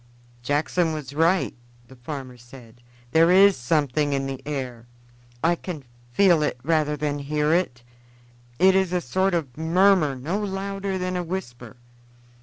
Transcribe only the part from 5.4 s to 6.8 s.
I can feel it